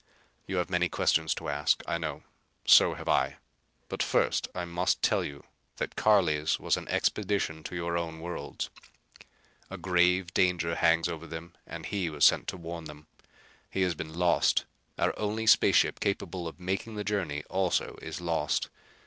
You 0.47 0.57
have 0.57 0.71
many 0.71 0.89
questions 0.89 1.35
to 1.35 1.47
ask, 1.47 1.83
I 1.85 1.99
know. 1.99 2.23
So 2.65 2.95
have 2.95 3.07
I. 3.07 3.37
But 3.87 4.01
first 4.01 4.47
I 4.55 4.65
must 4.65 5.03
tell 5.03 5.23
you 5.23 5.43
that 5.75 5.95
Carli's 5.95 6.59
was 6.59 6.75
an 6.75 6.87
expedition 6.87 7.61
to 7.65 7.75
your 7.75 7.95
own 7.99 8.19
worlds. 8.19 8.71
A 9.69 9.77
grave 9.77 10.33
danger 10.33 10.73
hangs 10.73 11.07
over 11.07 11.27
them 11.27 11.53
and 11.67 11.85
he 11.85 12.09
was 12.09 12.25
sent 12.25 12.47
to 12.47 12.57
warn 12.57 12.85
them. 12.85 13.05
He 13.69 13.83
has 13.83 13.93
been 13.93 14.15
lost. 14.15 14.65
Our 14.97 15.13
only 15.19 15.45
space 15.45 15.75
ship 15.75 15.99
capable 15.99 16.47
of 16.47 16.59
making 16.59 16.95
the 16.95 17.03
journey 17.03 17.43
also 17.47 17.99
is 18.01 18.19
lost. 18.19 18.69